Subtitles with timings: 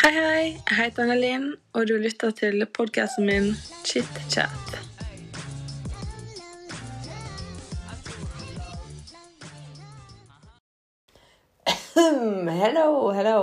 [0.00, 0.44] Hei, hei.
[0.70, 1.42] Jeg heter Anne-Linn,
[1.76, 3.50] og du lytter til podkasten min
[3.84, 4.70] Chit Chat.
[11.96, 13.42] Hello, hello.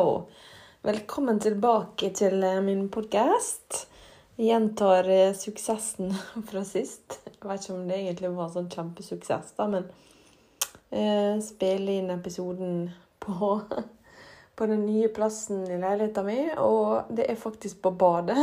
[0.82, 3.84] Velkommen tilbake til eh, min podkast.
[4.42, 6.10] Gjentar eh, suksessen
[6.50, 7.20] fra sist.
[7.28, 9.86] Jeg vet ikke om det egentlig var sånn kjempesuksess, da, men
[10.90, 12.88] eh, spille inn episoden
[13.22, 13.60] på,
[14.58, 18.38] på den nye plassen i leiligheten min, og det er faktisk på badet.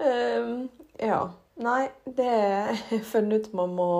[0.00, 0.68] um,
[1.10, 1.20] ja.
[1.56, 3.92] Nei, det har jeg funnet ut man må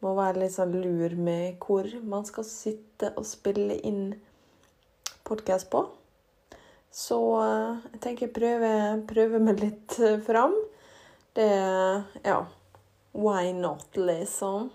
[0.00, 4.14] må være litt sånn lur med hvor man skal sitte og spille inn
[5.28, 5.84] podkast på.
[6.90, 10.56] Så eh, jeg tenker jeg prøver, prøver meg litt eh, fram.
[11.36, 11.50] Det
[12.24, 12.40] Ja,
[13.12, 14.72] why not, liksom?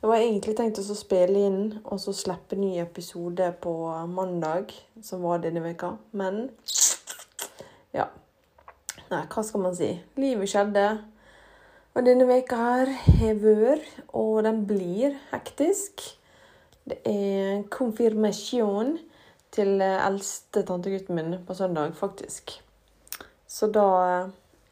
[0.00, 3.72] Jeg var egentlig tenkt å spille inn og så slippe ny episode på
[4.08, 4.70] mandag,
[5.04, 5.90] som var denne veka.
[6.16, 6.46] Men
[7.92, 8.06] ja.
[9.10, 9.90] Nei, hva skal man si?
[10.16, 10.84] Livet skjedde.
[11.92, 16.06] Og denne veka her har vært, og den blir, hektisk.
[16.88, 18.94] Det er konfirmasjon
[19.52, 22.54] til eldste tantegutten min på søndag, faktisk.
[23.44, 23.90] Så da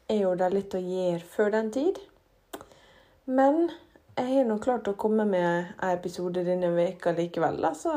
[0.09, 2.01] er jo det litt å gjøre før den tid.
[3.29, 3.69] Men
[4.19, 5.45] jeg har nå klart å komme med
[5.79, 7.95] en episode denne veka likevel, da, så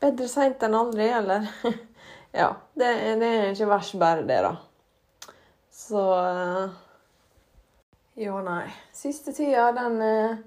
[0.00, 1.46] bedre seint enn aldri, eller?
[2.40, 4.56] ja, det, det er ikke verst bare det, da.
[5.76, 6.02] Så
[8.16, 8.64] jo, nei.
[8.96, 10.38] Siste tida, den eh,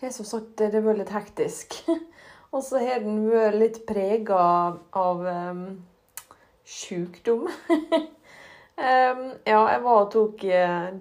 [0.00, 1.76] har som sagt det vært litt hektisk.
[2.54, 4.38] Og så har den vært litt prega
[4.96, 5.60] av um,
[6.64, 7.50] sjukdom.
[7.52, 9.22] um,
[9.52, 10.44] ja, jeg var og tok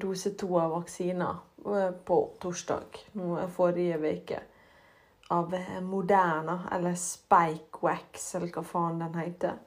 [0.04, 2.98] dose to av vaksina uh, på torsdag
[3.56, 4.40] forrige uke.
[5.32, 9.60] Av uh, Moderna, eller Spikewax, eller hva faen den heter.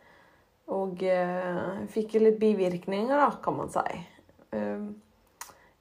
[0.74, 4.02] Og uh, fikk litt bivirkninger, da, kan man si.
[4.52, 4.92] Um,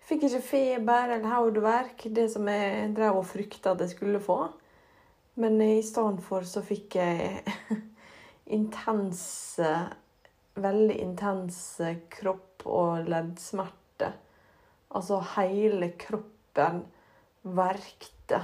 [0.04, 4.36] Fikk ikke feber eller hodeverk, det som jeg drev og frykta at jeg skulle få.
[5.40, 7.44] Men i stedet for så fikk jeg
[8.58, 9.74] intense
[10.54, 14.12] Veldig intense kropp- og leddsmerter.
[14.94, 16.84] Altså hele kroppen
[17.42, 18.42] verkte.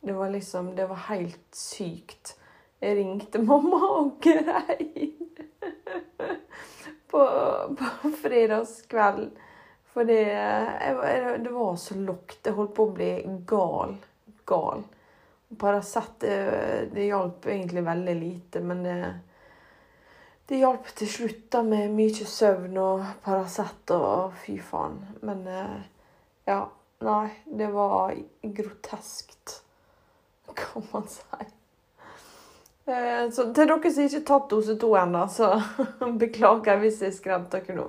[0.00, 2.36] Det var liksom Det var helt sykt.
[2.80, 5.28] Jeg ringte mamma og grein
[7.10, 7.24] på,
[7.78, 9.32] på fredagskvelden.
[9.90, 12.38] Fordi jeg, det var så lukt.
[12.46, 13.10] Jeg holdt på å bli
[13.48, 13.96] gal.
[14.48, 14.84] Gal.
[15.58, 16.22] Paracet
[16.94, 18.98] det hjalp egentlig veldig lite, men det,
[20.50, 24.98] det hjalp til slutt da med mye søvn og Paracet og fy faen.
[25.22, 25.46] Men
[26.48, 26.64] ja.
[27.00, 28.12] Nei, det var
[28.42, 29.62] groteskt,
[30.54, 31.46] kan man si.
[33.32, 35.48] Så til dere som ikke har tatt dose to ennå, så
[36.20, 37.86] beklager jeg hvis jeg skremte dere nå.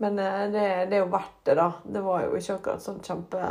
[0.00, 1.68] Men eh, det, det, er jo verdt det, da.
[1.84, 3.50] Det var jo ikke akkurat sånn kjempe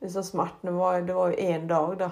[0.00, 2.10] Disse smertene var, det var jo én dag, da.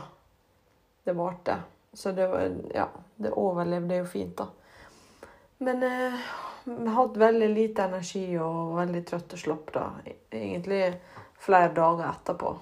[1.04, 1.60] Det varte.
[1.92, 4.48] Så det var Ja, det overlevde jo fint, da.
[5.64, 6.18] Men eh,
[6.68, 9.86] jeg hadde veldig lite energi og veldig trøtt og slapp, da.
[10.30, 10.82] Egentlig
[11.42, 12.56] flere dager etterpå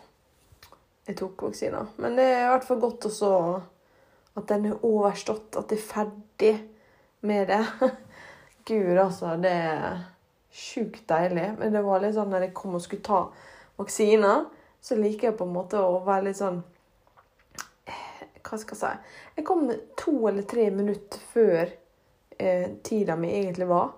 [1.07, 1.85] jeg tok vaksina.
[2.03, 3.33] Men det er i hvert fall godt også
[4.37, 6.55] at den er overstått, at jeg er ferdig
[7.27, 7.63] med det.
[8.69, 9.37] Gud, altså.
[9.41, 10.01] Det er
[10.51, 11.53] sjukt deilig.
[11.61, 13.23] Men det var litt sånn når jeg kom og skulle ta
[13.79, 14.35] vaksina,
[14.83, 16.63] så liker jeg på en måte å være litt sånn
[18.47, 19.15] Hva skal jeg si?
[19.39, 19.65] Jeg kom
[19.99, 21.73] to eller tre minutter før
[22.39, 23.93] eh, tida mi egentlig var.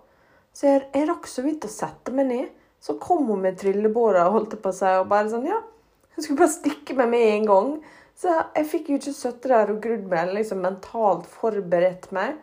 [0.53, 2.49] Så jeg, jeg rakk så vidt å sette meg ned.
[2.81, 5.59] Så kom hun med trillebåra holdt det på seg, og bare sånn Ja,
[6.15, 7.73] hun skulle bare stikke meg med en gang.
[8.19, 12.39] Så jeg fikk jo ikke sittet der og grudd meg, liksom mentalt forberedt meg.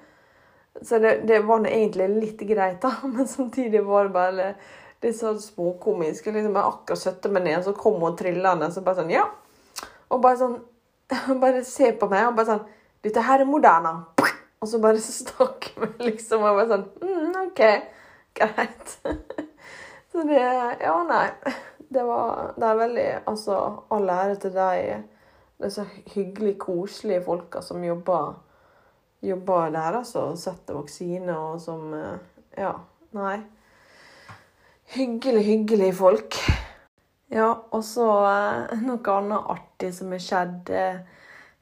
[0.82, 4.48] Så det, det var nå egentlig litt greit, da, men samtidig var det bare
[5.04, 6.30] litt sånn småkomisk.
[6.32, 9.28] Liksom, jeg akkurat satte meg ned, så kom hun trillende så bare sånn Ja.
[10.14, 10.58] Og bare sånn
[11.42, 12.64] Bare se på meg og bare sånn
[13.06, 13.92] Dette her er Moderna.
[14.66, 16.42] Og så bare snakker vi, liksom.
[16.42, 17.60] Og bare sånn mm, OK,
[18.34, 18.94] greit.
[20.12, 21.28] Så det Ja, nei.
[21.94, 23.58] Det var Det er veldig Altså,
[23.94, 25.04] all ære til de
[25.62, 25.86] disse
[26.16, 28.34] hyggelig koselige folka som jobber
[29.22, 30.26] jobber der, altså.
[30.36, 32.18] Setter vaksine og som eh,
[32.58, 32.74] Ja,
[33.14, 33.38] nei.
[34.98, 36.42] Hyggelig, hyggelig folk.
[37.32, 41.00] Ja, og så eh, noe annet artig som har skjedd eh,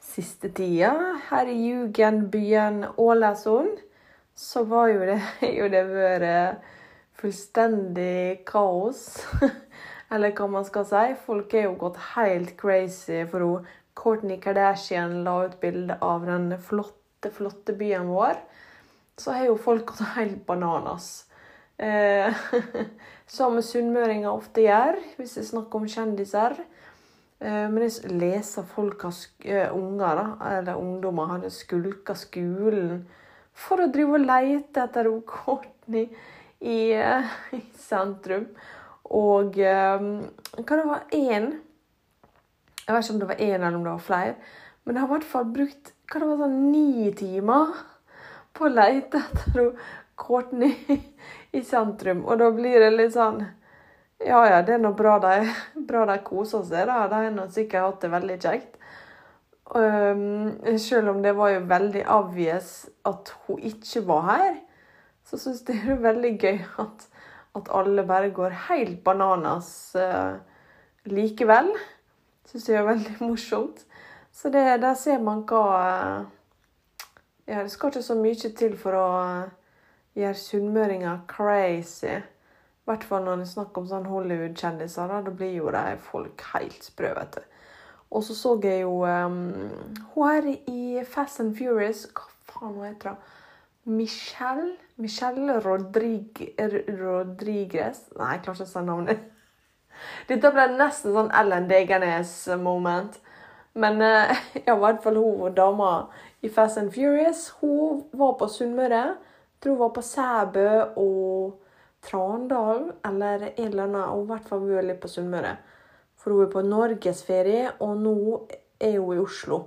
[0.04, 0.94] siste tida.
[1.30, 3.82] Her i jugendbyen Ålesund
[4.36, 5.20] så var jo det
[5.60, 6.72] jo det vært
[7.20, 9.06] fullstendig kaos.
[10.14, 11.06] Eller hva man skal si.
[11.26, 16.54] Folk er jo gått helt crazy for hun Courtney Kardashian la ut bilde av den
[16.58, 18.42] flotte flotte, byen vår.
[19.18, 21.26] så har jo folk gått helt bananas.
[21.78, 22.34] Eh,
[23.38, 26.58] som sunnmøringer ofte gjør, hvis det er snakk om kjendiser.
[27.44, 30.28] Eh, men jeg leser folk har uh, unger, da,
[30.60, 33.02] eller ungdommer, hadde skulka skolen
[33.52, 36.06] for å drive og lete etter Courtney
[36.64, 38.48] i, uh, i sentrum.
[39.14, 41.50] Og hva det var én
[42.80, 44.54] Jeg vet ikke om det var én eller om det var flere.
[44.84, 47.76] Men jeg har i hvert fall brukt hva det var sånn ni timer
[48.56, 49.70] på å lete etter
[50.20, 50.98] Courtney
[51.58, 52.24] i sentrum.
[52.26, 53.44] Og da blir det litt sånn
[54.24, 55.50] Ja ja, det er nå bra de,
[55.90, 57.08] bra de koser seg, da.
[57.12, 58.80] De har sikkert hatt det veldig kjekt.
[59.74, 64.54] Um, selv om det var jo veldig obvious at hun ikke var her,
[65.26, 67.08] så syns jeg det er veldig gøy at
[67.56, 70.38] at alle bare går helt bananas uh,
[71.06, 71.70] likevel.
[72.50, 73.86] Syns jeg er veldig morsomt.
[74.32, 76.24] Så det, der ser man hva uh,
[77.48, 79.50] Ja, det skal ikke så mye til for å uh,
[80.16, 82.22] gjøre sunnmøringer crazy.
[82.84, 85.08] I hvert fall når det er snakk om sånn Hollywood-kjendiser.
[85.08, 87.46] Da, da blir jo de folk helt sprø, vet du.
[88.14, 89.72] Og så så jeg jo um,
[90.14, 93.32] Hun er i Fast and Furious Hva faen hun heter hun?
[93.98, 99.24] Michelle Michelle Rodrig Rodriguez Nei, jeg klarer ikke å si navnet.
[100.30, 103.18] Dette ble nesten sånn Ellen Degernes-moment.
[103.74, 104.32] Men uh,
[104.68, 105.92] ja, i hvert fall hun dama
[106.44, 109.04] i Fast and Furious hun var på Sunnmøre.
[109.64, 110.70] Tror hun var på Sæbø
[111.02, 111.63] og
[112.04, 114.10] Trandal eller en eller annen.
[114.10, 115.56] Hun i hvert fall vært litt på Sunnmøre.
[116.20, 118.16] For hun er på norgesferie, og nå
[118.80, 119.60] er hun i Oslo.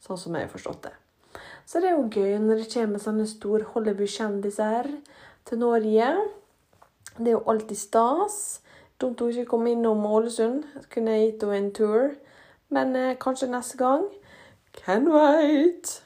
[0.00, 0.94] Sånn som jeg har forstått det.
[1.68, 4.88] Så det er jo gøy når det kommer sånne store Hollywood-kjendiser
[5.46, 6.08] til Norge.
[7.18, 8.38] Det er jo alltid stas.
[9.00, 10.64] Dumt hun ikke kom innom Ålesund.
[10.92, 12.16] Kunne jeg gitt henne en tur.
[12.70, 14.08] Men eh, kanskje neste gang.
[14.72, 16.00] Can wait!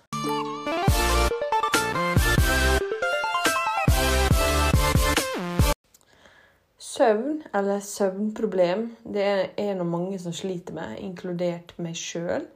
[6.94, 9.24] Søvn, eller søvnproblem, det
[9.58, 12.44] er av mange som sliter med, inkludert meg sjøl.
[12.44, 12.52] Selv.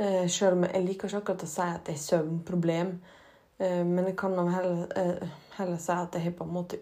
[0.00, 2.94] Sjøl om jeg liker ikke akkurat å si at det er søvnproblem.
[3.60, 5.28] Eh, men jeg kan heller, eh,
[5.58, 6.78] heller si at jeg har på en måte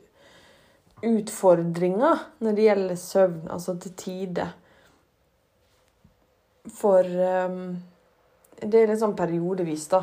[1.03, 4.55] utfordringer når det gjelder søvn, altså til tider.
[6.69, 10.03] For det er litt sånn periodevis, da,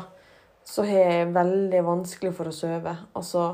[0.64, 2.96] så har jeg veldig vanskelig for å sove.
[3.14, 3.44] Altså,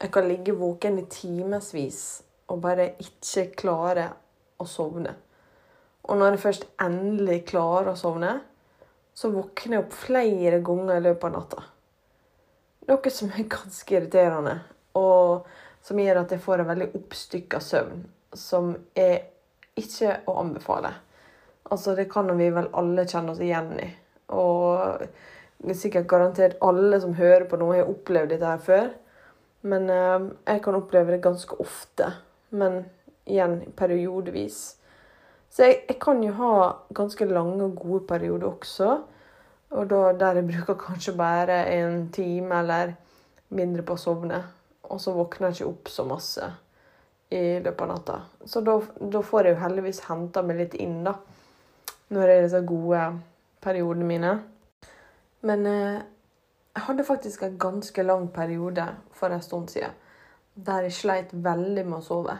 [0.00, 2.00] jeg kan ligge våken i timevis
[2.48, 4.08] og bare ikke klare
[4.58, 5.14] å sovne.
[6.08, 8.38] Og når jeg først endelig klarer å sovne,
[9.12, 11.64] så våkner jeg opp flere ganger i løpet av natta.
[12.88, 14.54] Noe som er ganske irriterende,
[14.96, 15.48] og
[15.84, 19.26] som gjør at jeg får en veldig oppstykka søvn, som er
[19.78, 20.94] ikke å anbefale.
[21.68, 23.88] Altså, det kan vi vel alle kjenne oss igjen i.
[24.32, 25.02] Og
[25.58, 28.88] det er sikkert garantert alle som hører på noe, har opplevd dette her før.
[29.68, 32.12] Men eh, jeg kan oppleve det ganske ofte.
[32.50, 32.84] Men
[33.28, 34.76] igjen periodevis.
[35.50, 36.52] Så jeg, jeg, kan jo ha
[36.94, 38.90] ganske lange og gode perioder også.
[39.70, 42.94] Og da, der jeg bruker kanskje bare en time eller
[43.48, 44.42] mindre på å sovne.
[44.88, 46.50] Og så våkner jeg ikke opp så masse
[47.28, 48.20] i løpet av natta.
[48.48, 51.18] Så da, da får jeg jo heldigvis henta meg litt inn, da.
[52.08, 53.02] Når det er disse gode
[53.60, 54.30] periodene mine.
[55.44, 55.98] Men eh,
[56.72, 59.92] jeg hadde faktisk en ganske lang periode for en stund siden
[60.58, 62.36] der jeg sleit veldig med å sove.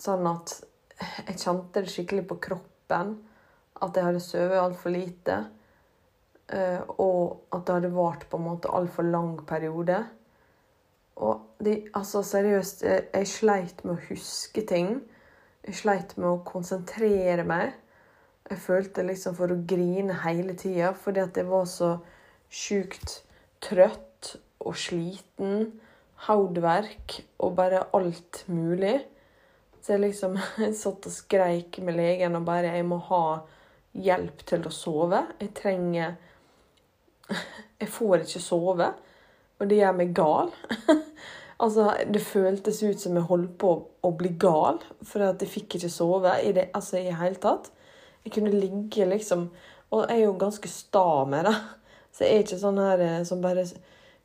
[0.00, 0.56] Sånn at
[1.00, 3.18] jeg kjente det skikkelig på kroppen
[3.80, 5.36] at jeg hadde sovet altfor lite.
[6.50, 10.00] Eh, og at det hadde vart på en måte altfor lang periode.
[11.20, 14.96] Og de, altså seriøst, jeg, sleit med å huske ting.
[15.66, 17.74] Jeg sleit med å konsentrere meg.
[18.50, 21.92] Jeg følte liksom for å grine hele tida fordi at jeg var så
[22.50, 23.20] sjukt
[23.62, 24.34] trøtt
[24.64, 25.68] og sliten.
[26.26, 28.98] Hodeverk og bare alt mulig.
[29.80, 30.36] Så jeg liksom
[30.82, 33.40] satt og skreik med legen og bare 'Jeg må ha
[33.94, 35.24] hjelp til å sove.
[35.40, 36.16] Jeg trenger
[37.80, 38.92] Jeg får ikke sove.
[39.60, 40.50] Og det gjør meg gal.
[41.62, 43.72] altså, det føltes ut som jeg holdt på
[44.02, 47.70] å bli gal, for at jeg fikk ikke sove i det altså, i hele tatt.
[48.24, 49.50] Jeg kunne ligge liksom
[49.90, 51.54] Og jeg er jo ganske sta med det.
[52.12, 53.64] Så jeg er ikke sånn her eh, som bare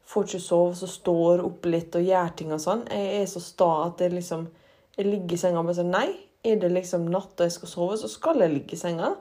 [0.05, 2.85] får ikke sove, så står opp litt og gjør ting og sånn.
[2.91, 4.45] Jeg er så sta at jeg liksom
[4.95, 6.07] jeg ligger i senga og bare sier Nei,
[6.45, 9.15] er det liksom natt og jeg skal sove, så skal jeg ligge i senga.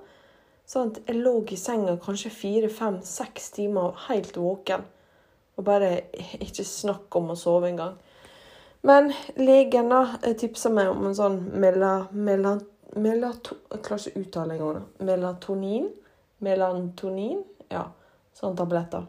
[0.70, 4.84] Sånn at jeg lå i senga kanskje fire, fem, seks timer helt våken.
[5.58, 5.90] Og bare
[6.42, 7.98] ikke snakk om å sove engang.
[8.84, 9.10] Men
[9.40, 10.02] legen da
[10.38, 12.58] tipsa meg om en sånn mela, mela,
[12.94, 13.56] melato.
[15.00, 15.90] Melatonin?
[16.44, 17.42] Melantonin?
[17.72, 17.88] Ja,
[18.36, 19.06] sånne tabletter.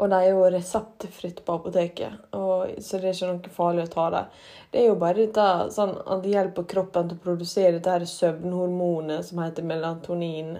[0.00, 3.92] Og de er jo reseptfritt på apoteket, og, så det er ikke noe farlig å
[3.92, 4.36] ta dem.
[4.72, 8.06] Det er jo bare dette, sånn, at det hjelper kroppen til å produsere dette her
[8.08, 10.54] søvnhormonet som heter melatonin,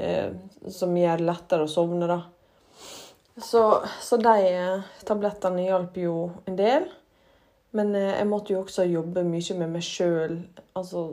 [0.00, 0.32] eh,
[0.72, 2.08] som gjør lettere å sovne.
[2.08, 2.22] da.
[3.36, 6.18] Så, så de eh, tablettene hjalp jo
[6.48, 6.88] en del.
[7.74, 10.38] Men eh, jeg måtte jo også jobbe mye med meg sjøl,
[10.78, 11.08] altså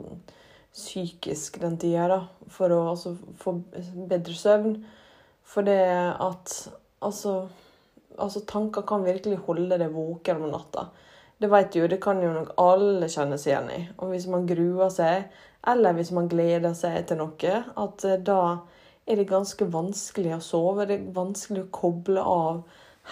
[0.72, 3.58] psykisk den tida, da, for å altså, få
[4.08, 4.78] bedre søvn.
[5.42, 5.82] For det
[6.22, 6.54] at
[7.02, 7.48] Altså,
[8.18, 10.88] altså tanker kan virkelig holde deg våken om natta.
[11.42, 13.80] Det vet jo, det kan jo nok alle kjenne seg igjen i.
[13.98, 15.24] Og hvis man gruer seg,
[15.66, 18.42] eller hvis man gleder seg til noe, at eh, da
[19.06, 20.86] er det ganske vanskelig å sove.
[20.86, 22.62] Det er vanskelig å koble av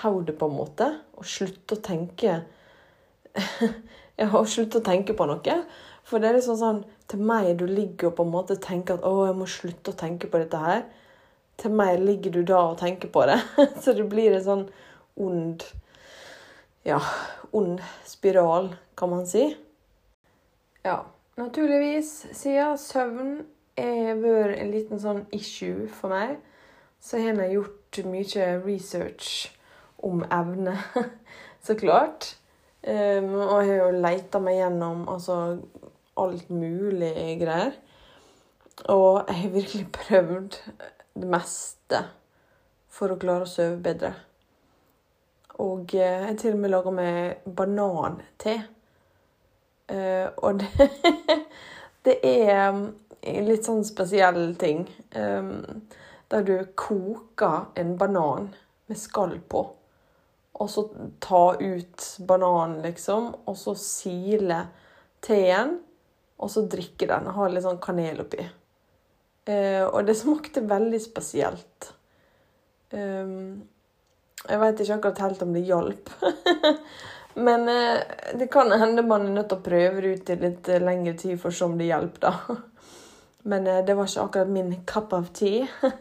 [0.05, 2.41] hodet, på en måte, og slutte å tenke
[4.21, 5.57] Ja, og slutte å tenke på noe.
[6.05, 6.81] For det er liksom sånn
[7.11, 9.99] Til meg du ligger og på en måte tenker at 'Å, jeg må slutte å
[9.99, 10.85] tenke på dette her'
[11.61, 13.39] til mer ligger du da og tenker på det.
[13.83, 14.67] Så det blir en sånn
[15.21, 15.65] ond
[16.87, 17.01] Ja,
[17.53, 19.51] ond spiral, kan man si.
[20.85, 21.03] Ja,
[21.37, 23.35] naturligvis, siden søvn
[23.81, 26.39] har vært en liten sånn issue for meg,
[27.01, 29.51] så har jeg gjort mye research
[30.05, 30.77] om evne,
[31.65, 32.35] så klart.
[32.81, 35.37] Um, og jeg har jo leita meg gjennom altså,
[36.21, 37.77] alt mulig greier.
[38.89, 40.57] Og jeg har virkelig prøvd
[41.21, 42.03] det meste
[42.91, 44.15] for å klare å sove bedre.
[45.61, 48.55] Og jeg har til og med laga meg banante.
[49.91, 50.89] Uh, og det,
[52.07, 54.87] det, er en litt sånn spesiell ting.
[55.11, 58.49] Der du koker en banan
[58.89, 59.67] med skall på.
[60.61, 60.85] Og så
[61.21, 64.63] ta ut bananen, liksom, og så sile
[65.25, 65.79] teen.
[66.41, 67.29] Og så drikke den.
[67.35, 68.47] Ha litt sånn kanel oppi.
[69.49, 71.93] Uh, og det smakte veldig spesielt.
[72.93, 73.63] Um,
[74.45, 76.13] jeg veit ikke akkurat helt om det hjalp.
[77.47, 78.03] Men uh,
[78.37, 81.17] det kan hende man er nødt til å prøve det ut i litt uh, lengre
[81.17, 82.61] tid for å se om det hjelper, da.
[83.51, 85.65] Men det var ikke akkurat min cup of tea.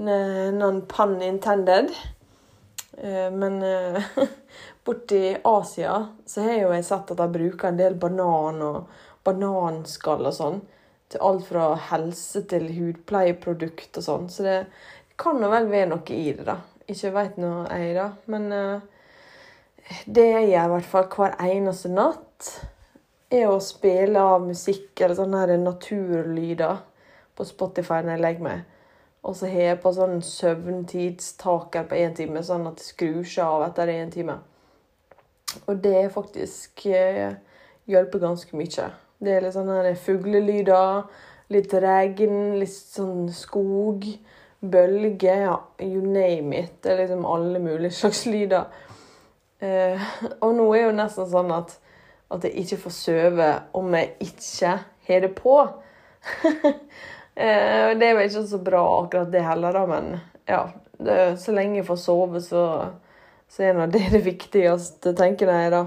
[0.00, 1.90] Non pun intended.
[3.34, 3.56] Men
[4.86, 5.96] borti Asia
[6.30, 8.94] så har jo jeg sett at de bruker en del banan og
[9.26, 10.62] bananskall og sånn
[11.10, 14.28] til alt fra helse til hudpleieprodukt og sånn.
[14.30, 14.58] Så det
[15.20, 16.60] kan nå vel være noe i det, da.
[16.90, 18.08] Ikke veit nå jeg, da.
[18.30, 19.00] Men uh,
[20.06, 22.52] det jeg gjør i hvert fall hver eneste natt,
[23.30, 26.80] er å spille av musikk eller sånne naturlyder
[27.38, 28.64] på Spotify når jeg legger meg.
[29.20, 33.44] Og så har jeg på sånn søvntidstaker på én time, sånn at det skrur seg
[33.44, 34.38] av etter én time.
[35.66, 37.36] Og det faktisk uh,
[37.90, 38.90] hjelper ganske mye.
[39.20, 41.02] Det er litt sånne fuglelyder,
[41.52, 44.06] litt regn, litt sånn skog,
[44.60, 46.78] bølger, ja, you name it.
[46.80, 48.70] Det er liksom alle mulige slags lyder.
[49.60, 50.08] Eh,
[50.40, 51.74] og nå er jo nesten sånn at,
[52.32, 54.74] at jeg ikke får sove om jeg ikke
[55.10, 55.56] har det på.
[57.36, 60.14] eh, det er vel ikke så bra akkurat det heller, da, men
[60.48, 60.64] ja.
[61.00, 62.64] Det, så lenge jeg får sove, så,
[63.48, 65.84] så er nå det det viktigste, tenker jeg da.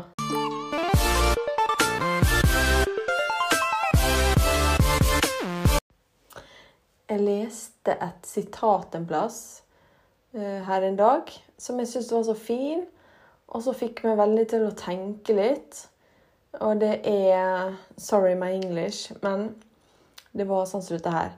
[7.84, 9.64] Leste et sitat en plass
[10.36, 11.22] uh, her en dag
[11.58, 12.86] som jeg syntes var så fin,
[13.48, 15.90] og så fikk meg veldig til å tenke litt.
[16.62, 19.56] Og det er Sorry my English, men
[20.34, 21.32] det var sånn som dette her.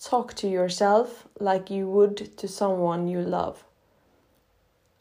[0.00, 3.64] Talk to yourself like you would to someone you love.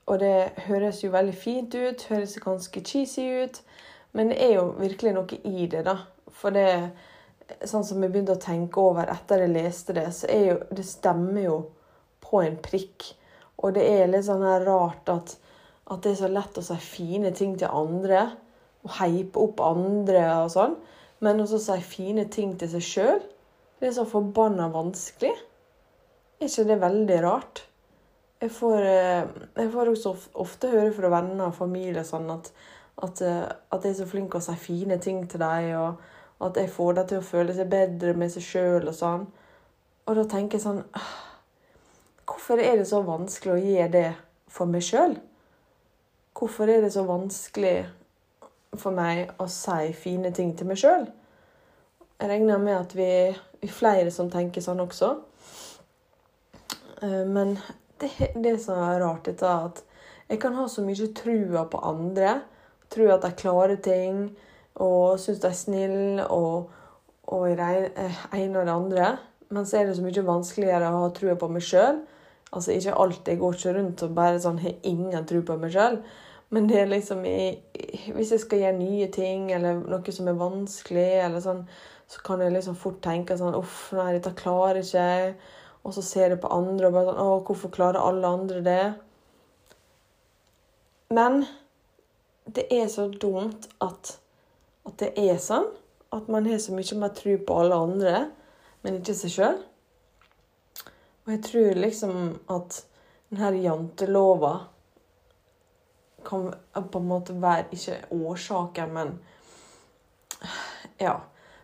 [0.07, 3.61] Og det høres jo veldig fint ut, høres ganske cheesy ut,
[4.13, 5.99] men det er jo virkelig noe i det, da.
[6.29, 6.91] For det
[7.65, 10.85] sånn som jeg begynte å tenke over etter jeg leste det, så er jo Det
[10.85, 11.57] stemmer jo
[12.23, 13.13] på en prikk.
[13.59, 15.35] Og det er litt sånn her rart at,
[15.89, 18.29] at det er så lett å si fine ting til andre.
[18.85, 20.77] Og heipe opp andre og sånn.
[21.25, 23.23] Men også si fine ting til seg sjøl.
[23.79, 25.33] Det er så forbanna vanskelig.
[26.39, 27.65] Er ikke det veldig rart?
[28.39, 29.25] Jeg får, eh,
[29.57, 32.53] jeg får også ofte høre fra venner og familie sånn at,
[33.03, 35.75] at, eh, at jeg er så flink til å si fine ting til dem.
[35.75, 39.25] og at jeg får dem til å føle seg bedre med seg sjøl og sånn.
[40.07, 40.83] Og da tenker jeg sånn
[42.29, 44.09] Hvorfor er det så vanskelig å gjøre det
[44.53, 45.15] for meg sjøl?
[46.37, 47.77] Hvorfor er det så vanskelig
[48.77, 51.07] for meg å si fine ting til meg sjøl?
[52.19, 55.09] Jeg regner med at vi er flere som tenker sånn også.
[57.01, 57.57] Eh, men
[57.99, 59.83] det, det er rart, dette at
[60.29, 62.39] jeg kan ha så mye trua på andre.
[62.93, 64.29] Tro at de klarer ting
[64.83, 66.69] og syns de er snille og,
[67.27, 69.09] og en det ene og det andre.
[69.49, 72.03] Men så er det så mye vanskeligere å ha trua på meg sjøl
[72.49, 73.27] Altså ikke alltid.
[73.27, 75.99] Jeg går ikke rundt og bare sånn har ingen tro på meg sjøl.
[76.49, 77.59] Men det er liksom i,
[78.15, 81.61] hvis jeg skal gjøre nye ting, eller noe som er vanskelig, eller sånn,
[82.09, 85.35] så kan jeg liksom fort tenke sånn Uff, nei, dette klarer ikke.
[85.85, 88.81] Og så ser jeg på andre og bare sånn Å, hvorfor klarer alle andre det?
[91.13, 91.43] Men
[92.49, 94.15] det er så dumt at,
[94.89, 95.69] at det er sånn.
[96.13, 98.13] At man har så mye mer tro på alle andre,
[98.81, 99.59] men ikke seg sjøl.
[101.25, 102.15] Og jeg tror liksom
[102.49, 102.79] at
[103.29, 104.53] denne jantelova
[106.25, 109.19] kan på en måte være ikke årsaken, men
[110.99, 111.19] Ja.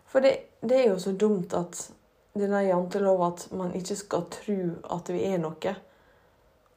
[0.05, 1.91] For det, det, er jo så dumt at
[2.37, 4.57] denne jantelova at man ikke skal tro
[4.95, 5.73] at vi er noe.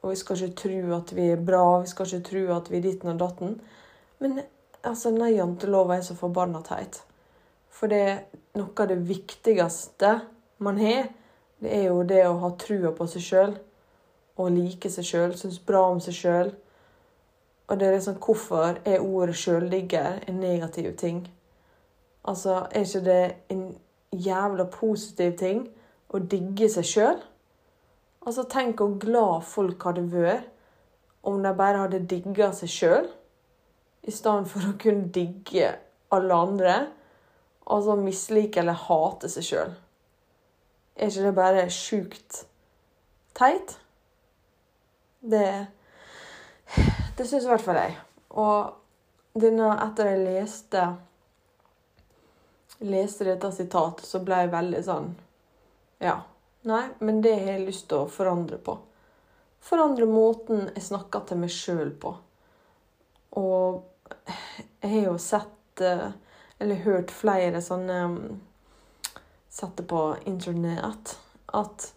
[0.01, 2.79] Og vi skal ikke tro at vi er bra, vi skal ikke tro at vi
[2.79, 3.61] er ditten og datten.
[4.19, 4.41] Men
[4.83, 7.01] altså, denne jantelova er så forbanna teit.
[7.69, 8.21] For det er
[8.59, 10.13] noe av det viktigste
[10.63, 11.09] man har,
[11.59, 13.53] det er jo det å ha trua på seg sjøl.
[14.39, 16.51] Og like seg sjøl, synes bra om seg sjøl
[17.69, 21.27] og det er liksom hvorfor er ordet sjøldigger en negativ ting?
[22.25, 23.75] Altså, er ikke det en
[24.11, 25.67] jævla positiv ting
[26.09, 27.19] å digge seg sjøl?
[28.25, 30.49] Altså, tenk hvor glad folk hadde vært
[31.23, 33.07] om de bare hadde digga seg sjøl,
[34.01, 35.73] i stedet for å kunne digge
[36.13, 36.75] alle andre,
[37.69, 39.75] altså mislike eller hate seg sjøl.
[40.99, 42.43] Er ikke det bare sjukt
[43.37, 43.77] teit?
[45.19, 45.49] Det
[47.17, 47.95] det syns i hvert fall jeg.
[48.39, 50.83] Og denne, etter jeg leste
[52.79, 55.09] leste dette sitatet, så ble jeg veldig sånn
[55.99, 56.21] Ja.
[56.67, 58.73] Nei, men det har jeg lyst til å forandre på.
[59.63, 62.11] Forandre måten jeg snakker til meg sjøl på.
[63.37, 63.85] Og
[64.81, 66.09] jeg har jo sett eh,
[66.59, 67.99] Eller hørt flere sånne
[69.49, 71.17] Sett det på internett
[71.53, 71.91] at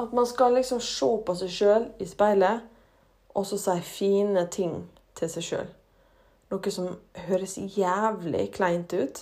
[0.00, 2.66] At man skal liksom se på seg sjøl i speilet
[3.34, 4.72] og så si fine ting
[5.14, 5.68] til seg sjøl.
[6.50, 6.88] Noe som
[7.28, 9.20] høres jævlig kleint ut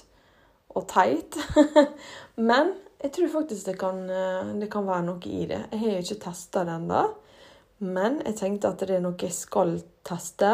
[0.72, 1.36] og teit.
[2.50, 2.72] Men
[3.02, 5.60] jeg tror faktisk det kan, eh, det kan, være noe i det.
[5.72, 7.02] Jeg har jo ikke testa det ennå,
[7.78, 10.50] men jeg tenkte at det er noe jeg skal teste.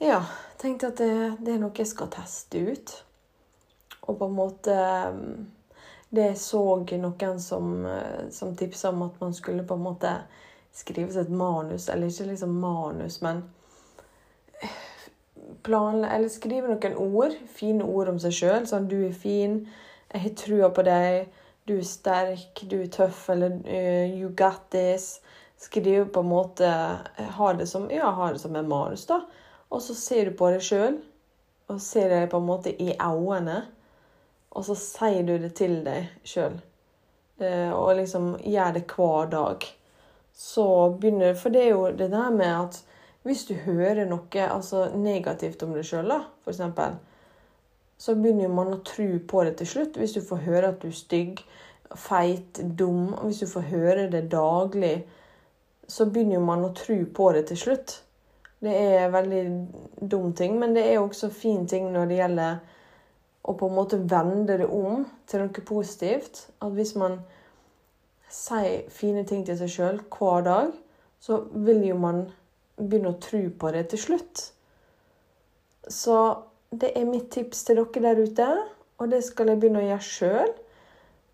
[0.00, 0.22] Ja,
[0.60, 2.92] tenkte at det, det er noe jeg skal teste ut.
[4.08, 4.76] Og på en måte
[5.14, 5.32] mm,
[6.10, 10.14] Det så noen som, eh, som tipsa om at man skulle på en måte
[10.74, 13.44] skrive seg et manus, eller ikke liksom manus, men
[15.62, 18.66] planle, Eller skrive noen ord, fine ord om seg sjøl.
[18.66, 19.68] Sånn 'Du er fin.
[20.12, 21.28] Jeg har trua på deg.
[21.68, 22.62] Du er sterk.
[22.70, 25.20] Du er tøff.' Eller uh, 'You got this'.
[25.60, 26.68] Skrive på en måte
[27.36, 29.20] Ha det som, ja, ha det som en manus, da.
[29.70, 30.96] Og så ser du på deg sjøl,
[31.70, 33.60] og ser deg på en måte i øynene.
[34.50, 36.56] Og så sier du det til deg sjøl.
[37.38, 39.68] Eh, og liksom gjør det hver dag
[40.40, 42.84] så begynner For det er jo det der med at
[43.22, 46.14] hvis du hører noe altså negativt om deg sjøl,
[46.46, 46.62] f.eks.,
[48.00, 49.98] så begynner man å tro på det til slutt.
[50.00, 51.42] Hvis du får høre at du er stygg,
[52.00, 55.02] feit, dum, hvis du får høre det daglig,
[55.90, 57.96] så begynner jo man å tro på det til slutt.
[58.60, 59.42] Det er en veldig
[60.12, 62.60] dum ting, men det er også fin ting når det gjelder
[63.42, 66.44] å på en måte vende det om til noe positivt.
[66.60, 67.18] At hvis man
[68.30, 70.70] sier fine ting til seg sjøl hver dag,
[71.20, 72.26] så vil jo man
[72.76, 74.44] begynne å tro på det til slutt.
[75.90, 76.16] Så
[76.70, 78.50] det er mitt tips til dere der ute,
[79.00, 80.52] og det skal jeg begynne å gjøre sjøl.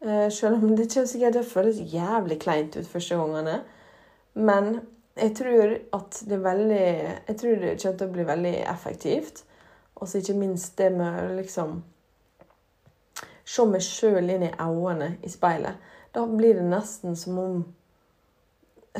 [0.06, 3.60] Sjøl selv om det ikke sikkert det føles jævlig kleint ut første gangene.
[4.36, 4.80] Men
[5.16, 6.86] jeg tror at det er veldig
[7.28, 9.44] Jeg tror det kommer til å bli veldig effektivt.
[9.96, 11.78] Og så ikke minst det med å liksom
[13.46, 15.78] Se meg sjøl inn i øynene i speilet.
[16.12, 17.64] Da blir det nesten som om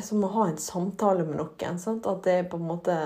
[0.01, 1.79] Som å ha en samtale med noen.
[1.81, 2.07] Sant?
[2.07, 2.97] At det er på en måte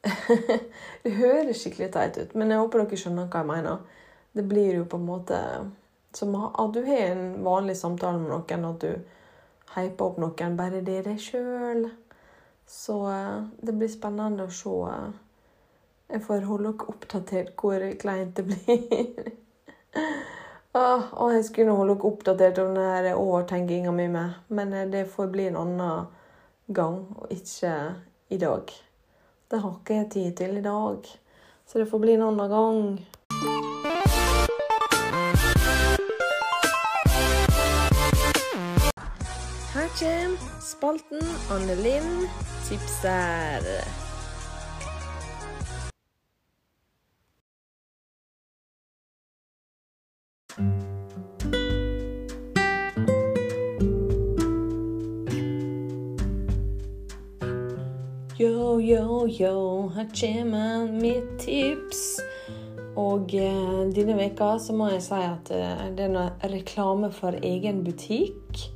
[1.04, 4.04] Det høres skikkelig teit ut, men jeg håper dere skjønner hva jeg mener.
[4.32, 5.40] Det blir jo på en måte
[6.16, 9.19] som at du har en vanlig samtale med noen, at du
[9.76, 10.56] hyper opp noen.
[10.58, 11.88] Bare det er deg sjøl.
[12.70, 14.76] Så eh, det blir spennende å se.
[14.90, 15.10] Eh,
[16.10, 19.32] jeg får holde dere oppdatert hvor kleint det blir.
[20.78, 25.08] Åh, og jeg skulle holde dere oppdatert om denne overtenkinga mi med, men eh, det
[25.10, 26.06] får bli en annen
[26.70, 27.74] gang, og ikke
[28.30, 28.70] i dag.
[29.50, 31.10] Det har ikke jeg tid til i dag,
[31.66, 32.84] så det får bli en annen gang.
[40.00, 41.18] Jam, spalten
[41.50, 42.26] Anne Linn
[42.66, 43.60] tipser.
[58.38, 62.20] Yo, yo, yo, her kommer mitt tips.
[62.96, 67.36] Og eh, denne veka så må jeg si at eh, det er noe reklame for
[67.44, 68.70] egen butikk.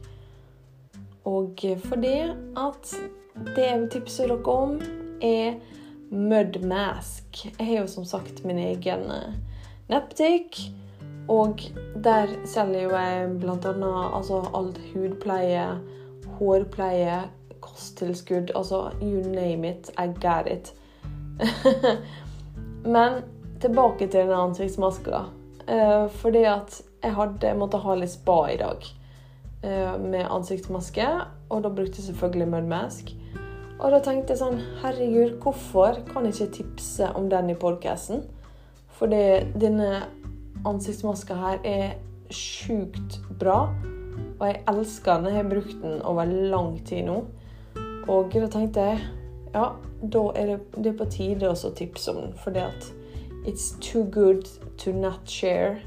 [1.25, 2.19] Og fordi
[2.61, 2.97] at
[3.57, 4.77] det jeg vil tipse dere om,
[5.23, 5.55] er
[6.11, 7.47] Mud Mask.
[7.59, 9.37] Jeg har jo som sagt min egen eh,
[9.89, 10.59] nettbutikk.
[11.29, 11.61] Og
[12.05, 13.67] der selger jo jeg annet
[14.15, 15.65] altså alt hudpleie,
[16.39, 17.23] hårpleie,
[17.61, 20.75] kosttilskudd Altså you name it, I got it.
[22.95, 23.23] Men
[23.61, 25.25] tilbake til den ansiktsmaska.
[25.69, 28.85] Eh, fordi at jeg hadde, måtte ha litt spa i dag
[30.01, 31.07] med ansiktsmaske.
[31.51, 33.15] Og da brukte jeg selvfølgelig mudmask.
[33.79, 38.23] Og da tenkte jeg sånn Herregud, hvorfor kan jeg ikke tipse om den i podkasten?
[38.95, 39.25] Fordi
[39.59, 40.05] denne
[40.65, 41.97] ansiktsmaska her er
[42.31, 43.67] sjukt bra.
[44.39, 45.33] Og jeg elsker den.
[45.33, 47.19] Jeg har brukt den over lang tid nå.
[48.09, 49.03] Og da tenkte jeg
[49.55, 49.69] ja,
[50.03, 52.39] da er det, det er på tide å tipse om den.
[52.45, 52.89] Fordi at
[53.45, 54.47] it's too good
[54.79, 55.81] to not share.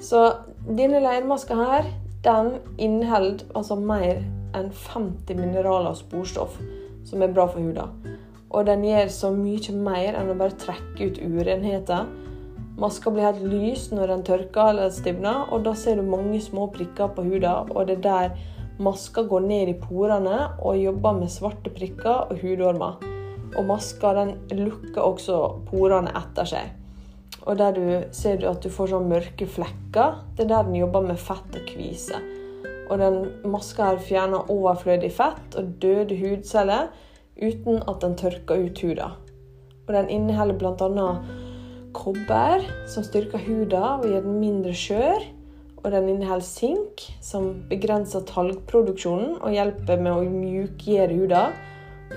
[0.00, 0.32] Så
[0.66, 1.88] denne leirmaska her,
[2.26, 4.20] den inneholder altså mer
[4.56, 6.60] enn 50 mineraler og sporstoff
[7.06, 7.88] som er bra for huda.
[8.50, 12.06] Og den gjør så mye mer enn å bare trekke ut urenheter
[12.76, 16.66] Maska blir helt lys når den tørker eller stivner, og da ser du mange små
[16.74, 17.54] prikker på huda.
[17.72, 18.34] Og det er der
[18.84, 22.98] maska går ned i porene og jobber med svarte prikker og hudormer.
[23.56, 25.38] Og maska den lukker også
[25.70, 26.74] porene etter seg.
[27.46, 31.04] Og der du ser at du får sånn mørke flekker, det er der den jobber
[31.06, 32.18] med fett og kvise.
[32.90, 36.90] Og den maska her fjerner overflødig fett og døde hudceller
[37.38, 39.12] uten at den tørker ut huda.
[39.86, 41.08] Og den inneholder bl.a
[41.96, 45.26] kobber, som styrker huda og gjør den mindre skjør.
[45.84, 51.44] Og den inneholder sink, som begrenser talgproduksjonen og hjelper med å mjukgjøre huda.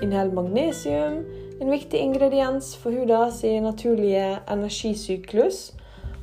[0.02, 1.20] Inneholder magnesium,
[1.60, 3.26] en viktig ingrediens for huda
[3.60, 5.70] naturlige energisyklus.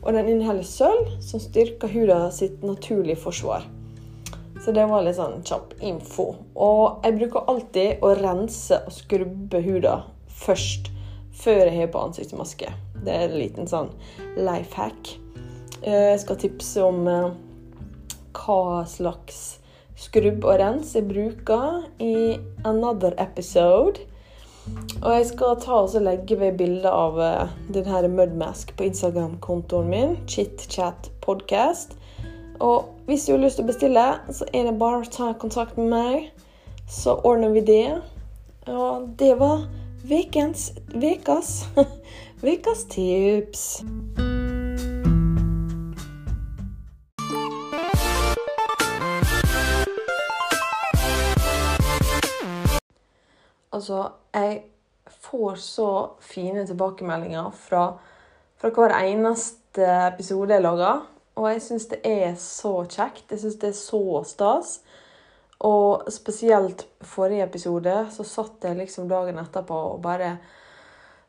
[0.02, 1.92] Og den inneholder sølv, som styrker
[2.32, 3.66] sitt naturlige forsvar.
[4.64, 6.32] Så det var litt sånn kjapp info.
[6.56, 10.00] Og jeg bruker alltid å rense og skrubbe huda
[10.42, 10.90] først,
[11.38, 12.72] før jeg har på ansiktsmaske.
[13.06, 13.92] Det er en liten sånn
[14.38, 15.14] life hack.
[15.84, 17.30] Eh, jeg skal tipse om eh,
[18.38, 19.60] hva slags
[19.98, 24.02] skrubb og rens jeg bruker i another episode.
[25.02, 30.16] Og jeg skal ta og legge ved bilde av uh, denne Mudmask på Instagram-kontoen min.
[30.28, 31.98] ChitChatPodcast.
[32.60, 35.78] Og hvis du har lyst til å bestille, så er det bare å ta kontakt
[35.78, 36.30] med meg.
[36.90, 38.00] Så ordner vi det.
[38.68, 39.68] Og det var
[42.44, 43.68] Ukas tips.
[53.78, 54.64] Altså, jeg
[55.22, 57.84] får så fine tilbakemeldinger fra,
[58.58, 61.04] fra hver eneste episode jeg lager.
[61.38, 63.28] Og jeg syns det er så kjekt.
[63.30, 64.72] Jeg syns det er så stas.
[65.68, 70.32] Og spesielt forrige episode så satt jeg liksom dagen etterpå og bare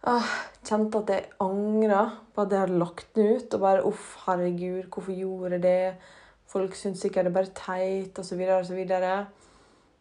[0.09, 0.33] ah,
[0.65, 3.59] kjente at jeg angra på at jeg hadde lagt den ut.
[3.59, 6.17] Og bare uff, herregud, hvorfor gjorde jeg det?
[6.49, 8.83] Folk syntes sikkert det er bare teit, osv., osv.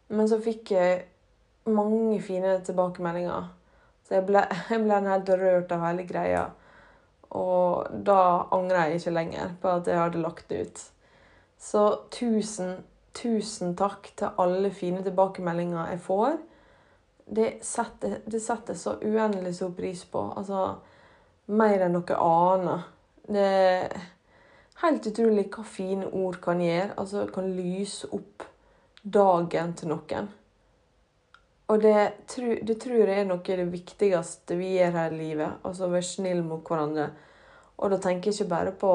[0.08, 1.02] Men så fikk jeg
[1.72, 3.48] mange fine tilbakemeldinger.
[4.06, 6.44] Så jeg ble, jeg ble helt rørt av hele greia.
[7.38, 8.20] Og da
[8.56, 10.84] angrer jeg ikke lenger på at jeg hadde lagt det ut.
[11.58, 11.82] Så
[12.14, 12.78] tusen,
[13.14, 16.38] tusen takk til alle fine tilbakemeldinger jeg får
[17.30, 20.22] det setter, det setter så uendelig stor pris på.
[20.36, 20.74] Altså
[21.52, 22.86] mer enn noe aner.
[23.28, 24.06] Det er
[24.82, 26.94] helt utrolig hva fine ord kan gjøre.
[26.96, 28.46] Altså kan lyse opp
[29.02, 30.30] dagen til noen.
[31.68, 31.94] Og det,
[32.64, 35.58] det tror jeg er noe av det viktigste vi gjør her i livet.
[35.68, 37.10] Altså være snill mot hverandre.
[37.78, 38.92] Og da tenker jeg ikke bare på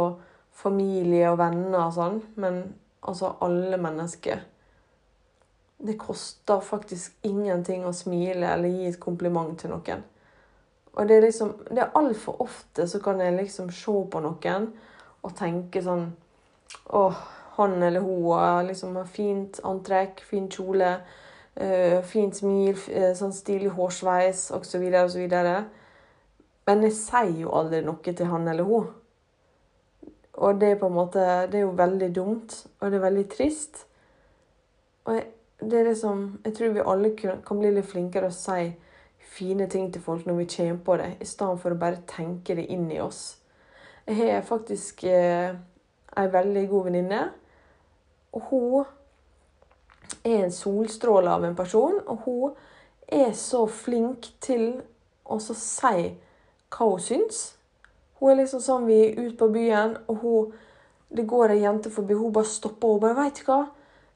[0.54, 2.64] familie og venner og sånn, men
[3.04, 4.42] altså alle mennesker
[5.84, 10.04] det koster faktisk ingenting å smile eller gi et kompliment til noen.
[10.94, 14.70] Og det er liksom Det er altfor ofte så kan jeg liksom se på noen
[15.24, 16.12] og tenke sånn
[16.86, 17.02] Å,
[17.58, 20.96] han eller hun har liksom fint antrekk, fin kjole,
[21.56, 24.88] fint smil, øh, sånn stilig hårsveis osv.
[25.04, 25.38] osv.
[26.66, 28.89] Men jeg sier jo aldri noe til han eller hun.
[30.34, 33.30] Og det er på en måte Det er jo veldig dumt, og det er veldig
[33.30, 33.86] trist.
[35.06, 35.28] Og jeg
[35.70, 38.74] det er det som Jeg tror vi alle kan bli litt flinkere å si
[39.34, 42.56] fine ting til folk når vi kommer på det, i stedet for å bare tenke
[42.56, 43.38] det inn i oss.
[44.06, 45.56] Jeg har faktisk eh,
[46.18, 47.22] ei veldig god venninne,
[48.34, 48.92] og hun
[50.24, 52.00] er en solstråle av en person.
[52.08, 52.52] Og hun
[53.08, 54.82] er så flink til
[55.26, 56.14] å si
[56.74, 57.44] hva hun syns.
[58.20, 60.54] Hun er liksom sånn vi er ute på byen, og hun,
[61.14, 62.16] det går ei jente forbi.
[62.18, 63.68] Hun bare stopper og bare 'Veit du hva?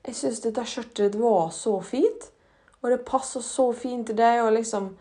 [0.07, 2.31] Jeg syns dette skjørtet ditt var så fint.'
[2.81, 4.41] Og det passer så fint til deg.
[4.43, 4.95] Og liksom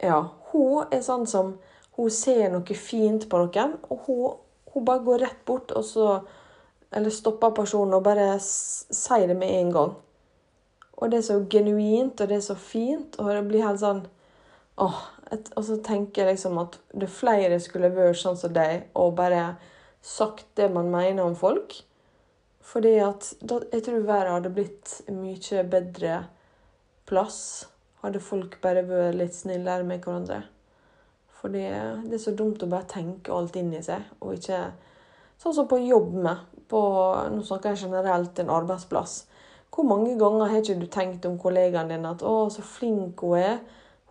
[0.00, 0.28] Ja.
[0.52, 1.58] Hun er sånn som
[1.96, 4.36] Hun ser noe fint på noen, og hun,
[4.72, 6.22] hun bare går rett bort og så
[6.92, 9.94] Eller stopper personen og bare sier det med en gang.
[10.98, 14.04] Og det er så genuint, og det er så fint, og det blir helt sånn
[14.80, 15.00] Åh,
[15.34, 19.16] et, Og så tenker jeg liksom at det flere skulle vært sånn som deg, og
[19.18, 19.56] bare
[20.02, 21.76] sagt det man mener om folk.
[22.62, 26.22] Fordi at da, jeg tror verden hadde blitt mye bedre
[27.08, 27.66] plass.
[28.02, 30.40] Hadde folk bare vært litt snillere med hverandre.
[31.42, 31.66] Fordi
[32.06, 34.64] det er så dumt å bare tenke alt inn i seg, og ikke
[35.42, 36.42] Sånn som på jobb med.
[36.72, 36.80] På,
[37.28, 39.18] nå snakker jeg generelt en arbeidsplass.
[39.72, 43.38] Hvor mange ganger har ikke du tenkt om kollegaen din at 'å, så flink hun
[43.38, 43.60] er',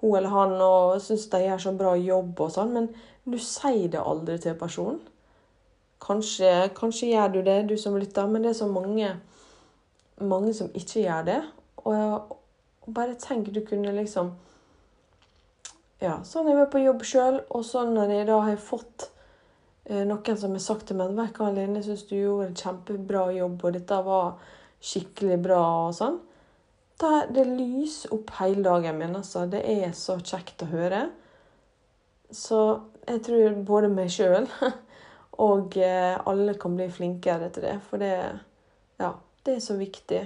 [0.01, 2.87] hun eller han, og syns de gjør så bra jobb og sånn, men
[3.25, 4.99] du sier det aldri til personen.
[6.01, 9.11] Kanskje, kanskje gjør du det, du som lytter, men det er så mange,
[10.17, 11.41] mange som ikke gjør det.
[11.77, 12.31] Og,
[12.81, 14.33] og bare tenk du kunne liksom
[16.01, 19.11] Ja, sånn er jeg på jobb sjøl, og sånn når jeg da har fått
[19.89, 23.63] noen som har sagt til meg at hva, Lene, syns du gjorde en kjempebra jobb,
[23.65, 24.35] og dette var
[24.81, 26.19] skikkelig bra og sånn.
[27.01, 29.47] Det, det lyser opp hele dagen min, altså.
[29.49, 31.07] Det er så kjekt å høre.
[32.31, 32.59] Så
[33.07, 34.45] jeg tror både meg sjøl
[35.47, 38.13] og eh, alle kan bli flinkere til det, for det,
[39.01, 39.15] ja,
[39.45, 40.21] det er så viktig.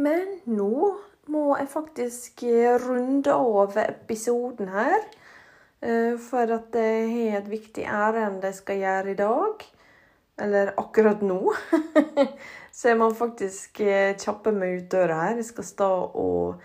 [0.00, 0.94] Men nå
[1.30, 4.96] må jeg faktisk eh, runde av episoden her.
[5.84, 9.66] Eh, For at jeg har et viktig ærend jeg skal gjøre i dag.
[10.44, 11.54] Eller akkurat nå.
[12.74, 15.36] Så jeg må faktisk eh, kjappe meg ut døra her.
[15.38, 15.90] Jeg skal stå
[16.24, 16.64] og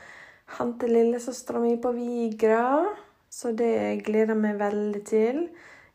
[0.58, 2.86] hente lillesøstera mi på Vigra.
[3.30, 5.44] Så det gleder jeg meg veldig til.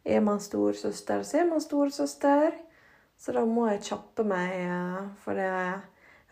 [0.05, 2.53] Er man storesøster, så er man storesøster.
[3.19, 5.51] Så da må jeg kjappe meg, eh, for det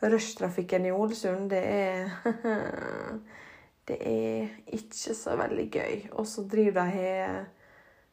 [0.03, 2.11] rushtrafikken i Ålesund, det er
[3.89, 5.95] Det er ikke så veldig gøy.
[6.19, 7.45] Og så driver de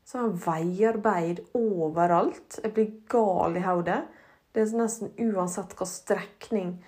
[0.10, 2.62] sånn veiarbeid overalt.
[2.64, 4.02] Jeg blir gal i hodet.
[4.50, 6.80] Det er nesten uansett hva strekning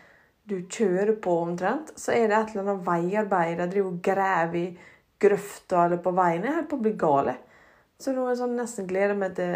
[0.50, 3.60] du kjører på, omtrent, så er det et eller annet veiarbeid.
[3.60, 4.66] De driver og graver i
[5.22, 6.48] grøfta eller på veien.
[6.48, 7.32] Jeg holder på å bli gal.
[8.02, 9.54] Så nå er jeg sånn nesten gleder meg til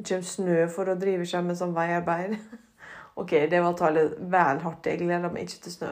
[0.00, 2.36] det kommer snø, for da driver jeg ikke med sånn veiarbeid.
[3.20, 4.86] OK, det var å ta litt vel hardt.
[4.86, 5.90] Jeg gleder meg ikke til snø.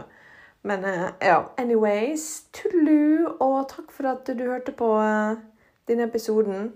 [0.68, 2.42] Men eh, ja, anyways.
[2.52, 5.40] Tullu, og takk for at du hørte på eh,
[5.88, 6.74] denne episoden.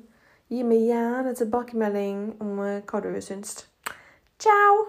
[0.49, 3.67] Gi meg gjerne tilbakemelding om eh, hva du syns.
[4.41, 4.87] Ciao!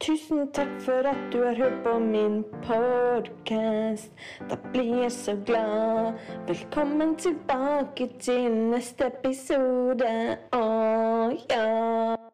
[0.00, 4.12] Tusen takk for at du har hørt på min podkast.
[4.48, 6.20] Da blir jeg så glad.
[6.48, 10.12] Velkommen tilbake til neste episode.
[10.52, 10.64] Å
[11.48, 12.25] ja.